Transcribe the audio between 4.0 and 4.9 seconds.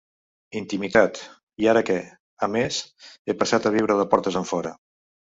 de portes enfora.